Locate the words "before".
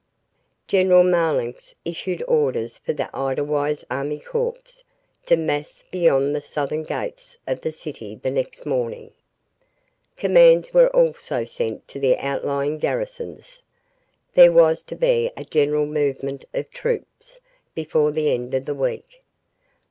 17.75-18.09